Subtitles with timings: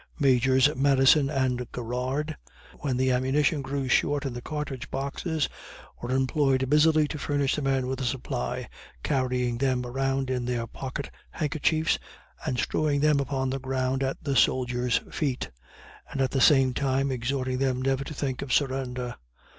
[0.17, 2.35] Majors Madison and Garrard,
[2.79, 5.47] when the amunition grew short in the catridge boxes,
[6.01, 8.67] were employed busily to furnish the men with a supply,
[9.03, 11.99] carrying them around in their pocket handkerchiefs
[12.47, 15.51] and strewing them upon the ground at the soldiers' feet,
[16.09, 19.17] and at the same time exhorting them never to think of a surrender.